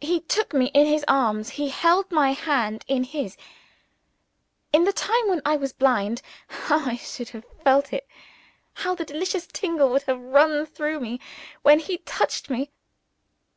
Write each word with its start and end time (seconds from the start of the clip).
He 0.00 0.18
took 0.22 0.52
me 0.52 0.72
in 0.74 0.86
his 0.86 1.04
arms; 1.06 1.50
he 1.50 1.68
held 1.68 2.10
my 2.10 2.32
hand 2.32 2.84
in 2.88 3.04
his. 3.04 3.36
In 4.72 4.82
the 4.82 4.92
time 4.92 5.28
when 5.28 5.40
I 5.44 5.56
was 5.56 5.72
blind, 5.72 6.20
how 6.48 6.80
I 6.80 6.96
should 6.96 7.28
have 7.28 7.44
felt 7.62 7.92
it! 7.92 8.08
how 8.74 8.96
the 8.96 9.04
delicious 9.04 9.46
tingle 9.46 9.88
would 9.90 10.02
have 10.10 10.18
run 10.18 10.66
through 10.66 10.98
me 10.98 11.20
when 11.62 11.78
he 11.78 11.98
touched 11.98 12.50
me! 12.50 12.72